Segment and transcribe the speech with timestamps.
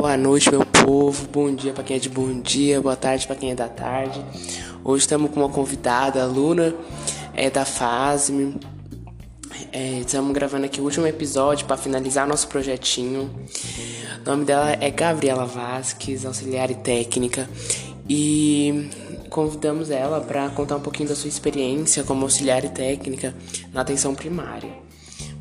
[0.00, 1.28] Boa noite, meu povo.
[1.28, 4.18] Bom dia para quem é de bom dia, boa tarde para quem é da tarde.
[4.82, 6.74] Hoje estamos com uma convidada, aluna
[7.34, 8.54] é, da FASM.
[9.70, 13.30] É, estamos gravando aqui o último episódio para finalizar nosso projetinho.
[14.24, 17.46] O nome dela é Gabriela Vasques, auxiliar e técnica.
[18.08, 18.88] E
[19.28, 23.34] convidamos ela para contar um pouquinho da sua experiência como auxiliar e técnica
[23.70, 24.70] na atenção primária.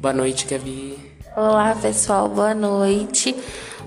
[0.01, 0.97] Boa noite, Gabi.
[1.33, 2.27] Olá, pessoal.
[2.27, 3.33] Boa noite.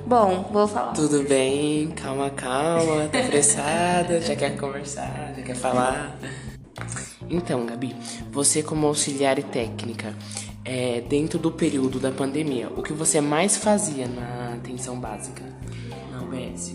[0.06, 0.92] Bom, vou falar.
[0.92, 1.88] Tudo bem?
[1.91, 3.09] Calma, calma.
[3.09, 4.20] Tá apressada?
[4.20, 5.33] já quer conversar?
[5.37, 6.19] Já quer falar?
[7.30, 7.95] Então, Gabi,
[8.30, 10.15] você como auxiliar e técnica,
[10.65, 15.45] é, dentro do período da pandemia, o que você mais fazia na atenção básica,
[16.10, 16.74] na UBS?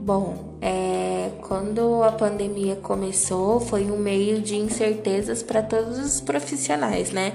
[0.00, 7.10] Bom, é, quando a pandemia começou, foi um meio de incertezas para todos os profissionais,
[7.10, 7.32] né?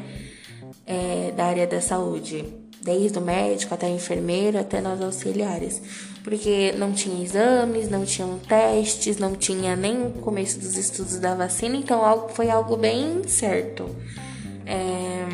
[0.85, 5.81] É, da área da saúde desde o médico até a enfermeira, até nós auxiliares,
[6.23, 11.35] porque não tinha exames, não tinham testes, não tinha nem o começo dos estudos da
[11.35, 13.95] vacina, então foi algo bem certo.
[14.65, 15.27] É,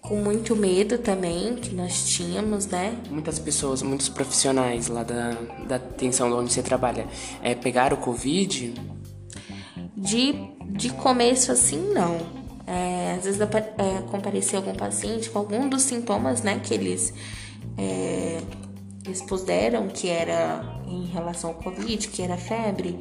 [0.00, 2.96] com muito medo também que nós tínhamos, né?
[3.10, 7.06] Muitas pessoas, muitos profissionais lá da, da atenção de onde você trabalha,
[7.42, 8.72] é, pegaram o Covid?
[9.96, 10.32] De,
[10.70, 12.37] de começo assim, não
[12.68, 17.14] é, às vezes é, comparecer algum paciente com algum dos sintomas, né, que eles
[17.78, 18.42] é,
[19.08, 22.92] expuseram que era em relação ao Covid, que era febre,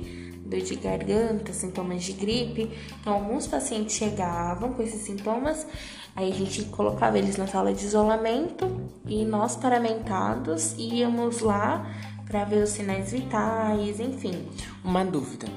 [0.45, 2.71] dor de garganta, sintomas de gripe.
[3.01, 5.67] Então, alguns pacientes chegavam com esses sintomas,
[6.15, 11.93] aí a gente colocava eles na sala de isolamento e nós, paramentados, íamos lá
[12.25, 14.47] para ver os sinais vitais, enfim.
[14.83, 15.47] Uma dúvida,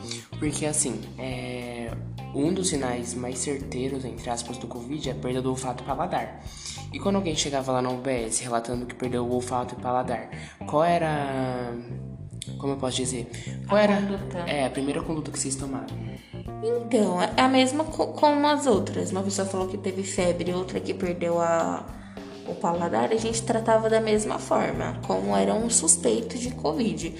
[0.40, 1.92] porque assim, é,
[2.34, 5.86] um dos sinais mais certeiros, entre aspas, do Covid é a perda do olfato e
[5.86, 6.42] paladar.
[6.92, 10.30] E quando alguém chegava lá na UBS relatando que perdeu o olfato e paladar,
[10.66, 11.74] qual era.
[12.58, 13.30] Como eu posso dizer?
[13.68, 14.38] Qual a era conduta.
[14.40, 15.94] É, a primeira conduta que vocês tomaram?
[16.62, 19.12] Então, é a mesma como as outras.
[19.12, 21.86] Uma pessoa falou que teve febre, outra que perdeu a,
[22.46, 27.14] o paladar, a gente tratava da mesma forma, como era um suspeito de Covid.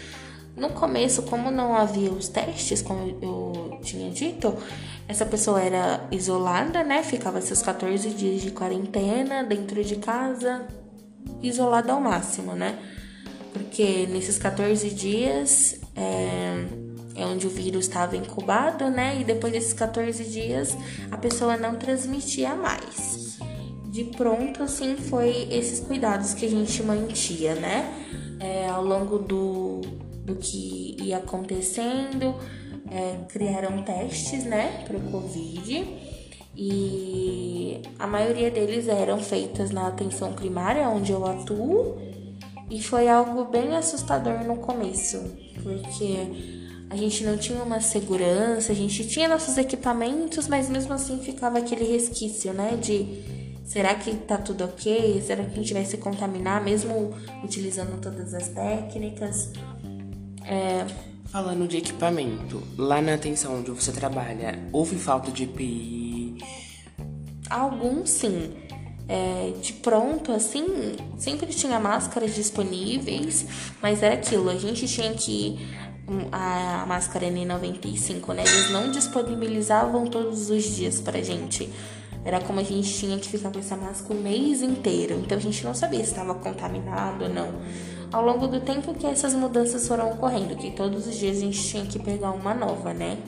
[0.56, 4.54] No começo, como não havia os testes, como eu tinha dito,
[5.10, 7.03] essa pessoa era isolada, né?
[7.03, 10.69] Ficava seus 14 dias de quarentena dentro de casa,
[11.43, 12.78] isolada ao máximo, né?
[13.53, 16.65] Porque nesses 14 dias é,
[17.16, 19.20] é onde o vírus estava incubado, né?
[19.20, 20.76] E depois desses 14 dias
[21.10, 23.41] a pessoa não transmitia mais.
[23.87, 27.93] De pronto, assim, foi esses cuidados que a gente mantia, né?
[28.38, 29.81] É, ao longo do
[30.25, 32.37] do que ia acontecendo,
[32.90, 36.10] é, criaram testes, né, para o Covid
[36.56, 41.96] e a maioria deles eram feitas na atenção primária, onde eu atuo,
[42.68, 45.18] e foi algo bem assustador no começo,
[45.62, 51.18] porque a gente não tinha uma segurança, a gente tinha nossos equipamentos, mas mesmo assim
[51.20, 53.22] ficava aquele resquício, né, de
[53.64, 55.22] será que tá tudo ok?
[55.24, 57.14] Será que a gente vai se contaminar mesmo
[57.44, 59.52] utilizando todas as técnicas?
[60.44, 60.84] É,
[61.30, 66.38] falando de equipamento, lá na atenção onde você trabalha, houve falta de EPI?
[67.48, 68.52] Alguns sim.
[69.08, 73.46] É, de pronto, assim, sempre tinha máscaras disponíveis,
[73.82, 75.58] mas era aquilo, a gente tinha que.
[76.08, 78.42] Hum, a máscara N95, né?
[78.44, 81.69] Eles não disponibilizavam todos os dias pra gente.
[82.24, 85.14] Era como a gente tinha que ficar com essa máscara o mês inteiro.
[85.14, 87.54] Então a gente não sabia se estava contaminado ou não
[88.12, 91.62] ao longo do tempo que essas mudanças foram ocorrendo, que todos os dias a gente
[91.62, 93.19] tinha que pegar uma nova, né?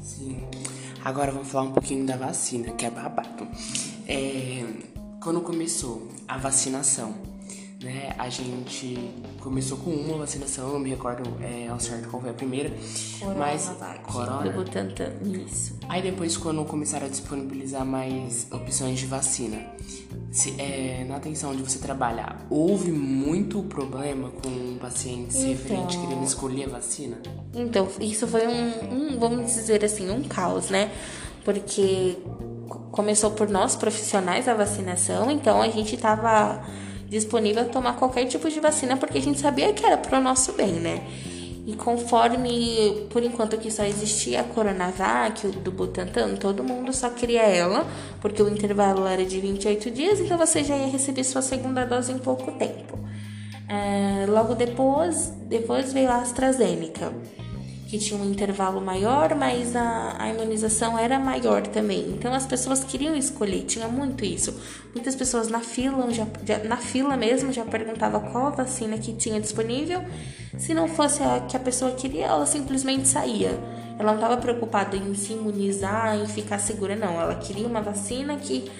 [0.00, 0.42] Sim.
[1.04, 3.46] Agora vamos falar um pouquinho da vacina, que é babado.
[4.06, 4.64] É,
[5.22, 7.14] quando começou a vacinação,
[7.82, 8.12] né?
[8.18, 8.98] A gente
[9.40, 12.72] começou com uma vacinação, eu me recordo é, ao certo qual foi a primeira.
[13.20, 13.70] Corona, mas
[14.02, 14.50] corona.
[14.50, 15.78] Do Butantan, isso.
[15.88, 19.64] Aí depois quando começaram a disponibilizar mais opções de vacina,
[20.30, 26.24] se, é, na atenção onde você trabalha, houve muito problema com pacientes então, referente querendo
[26.24, 27.18] escolher a vacina?
[27.54, 30.90] Então, isso foi um, um, vamos dizer assim, um caos, né?
[31.44, 32.16] Porque
[32.90, 36.62] começou por nós profissionais a vacinação, então a gente tava
[37.08, 40.22] disponível a tomar qualquer tipo de vacina porque a gente sabia que era para o
[40.22, 41.02] nosso bem, né?
[41.68, 47.42] E conforme, por enquanto que só existia a Coronavac, do Butantan, todo mundo só queria
[47.42, 47.86] ela,
[48.22, 52.10] porque o intervalo era de 28 dias, então você já ia receber sua segunda dose
[52.10, 52.98] em pouco tempo.
[53.68, 57.12] É, logo depois, depois veio a AstraZeneca.
[57.86, 62.00] que tinha um intervalo maior, mas a, a imunização era maior também.
[62.08, 64.58] Então as pessoas queriam escolher, tinha muito isso.
[64.94, 69.38] Muitas pessoas na fila, já, já, na fila mesmo, já perguntava qual vacina que tinha
[69.38, 70.02] disponível.
[70.58, 73.50] Se não fosse a que a pessoa queria, ela simplesmente saía.
[73.98, 77.20] Ela não estava preocupada em se imunizar, em ficar segura, não.
[77.20, 78.70] Ela queria uma vacina que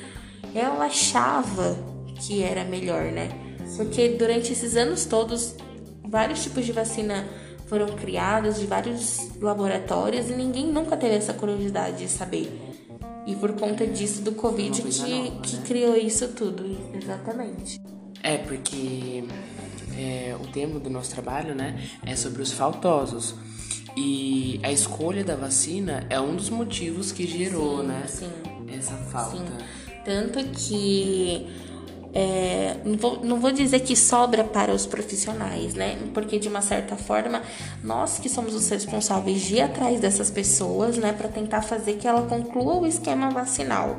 [0.55, 1.77] ela achava
[2.17, 3.29] que era melhor, né?
[3.77, 5.55] Porque durante esses anos todos,
[6.03, 7.25] vários tipos de vacina
[7.67, 12.51] foram criadas de vários laboratórios e ninguém nunca teve essa curiosidade de saber.
[13.27, 15.63] E por conta disso do Covid que, nova, que né?
[15.67, 16.65] criou isso tudo.
[16.95, 17.79] Exatamente.
[18.23, 19.25] É, porque
[19.99, 23.35] é, o tema do nosso trabalho, né, é sobre os faltosos.
[23.97, 28.31] E a escolha da vacina é um dos motivos que gerou, sim, né, sim.
[28.73, 29.37] essa falta.
[29.39, 29.45] Sim.
[30.05, 31.49] Tanto que
[32.15, 35.99] é, não, vou, não vou dizer que sobra para os profissionais, né?
[36.15, 37.43] Porque de uma certa forma,
[37.83, 42.07] nós que somos os responsáveis de ir atrás dessas pessoas, né, para tentar fazer que
[42.07, 43.99] ela conclua o esquema vacinal.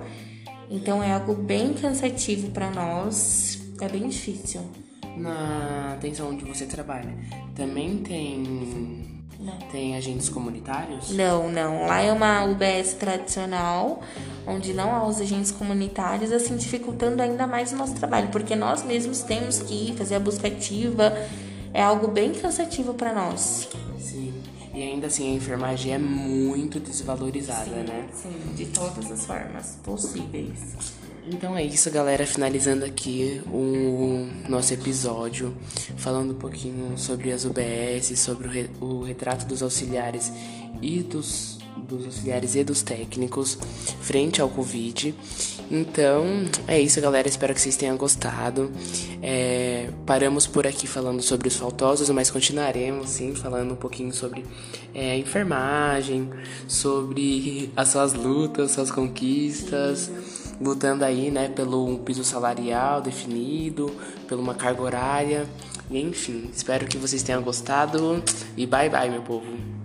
[0.69, 4.61] Então é algo bem cansativo para nós, é bem difícil.
[5.17, 7.13] Na atenção onde você trabalha,
[7.55, 9.09] também tem
[9.39, 9.57] não.
[9.71, 11.11] Tem agentes comunitários?
[11.11, 11.85] Não, não.
[11.87, 14.01] Lá é uma UBS tradicional,
[14.45, 18.83] onde não há os agentes comunitários, assim, dificultando ainda mais o nosso trabalho, porque nós
[18.83, 21.17] mesmos temos que ir fazer a busca ativa.
[21.73, 23.69] É algo bem cansativo para nós.
[23.97, 24.33] Sim.
[24.73, 28.07] E ainda assim, a enfermagem é muito desvalorizada, sim, né?
[28.11, 30.98] Sim, de todas as formas possíveis.
[31.31, 32.25] Então é isso, galera.
[32.25, 35.55] Finalizando aqui o nosso episódio,
[35.95, 40.31] falando um pouquinho sobre as UBS, sobre o, re, o retrato dos auxiliares
[40.81, 43.59] e dos, dos auxiliares e dos técnicos
[44.01, 45.13] frente ao Covid.
[45.69, 46.25] Então
[46.67, 47.27] é isso, galera.
[47.27, 48.71] Espero que vocês tenham gostado.
[49.21, 54.43] É, paramos por aqui falando sobre os faltosos, mas continuaremos sim falando um pouquinho sobre
[54.95, 56.27] é, enfermagem,
[56.67, 60.09] sobre as suas lutas, suas conquistas
[60.59, 63.91] lutando aí, né, pelo um piso salarial definido,
[64.27, 65.47] pela uma carga horária,
[65.89, 68.23] enfim, espero que vocês tenham gostado
[68.55, 69.78] e bye bye, meu povo.